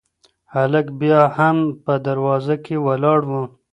هلک 0.53 0.87
بیا 1.01 1.21
هم 1.37 1.57
په 1.83 1.93
دروازه 2.07 2.55
کې 2.65 2.75
ولاړ 2.85 3.21
و. 3.29 3.31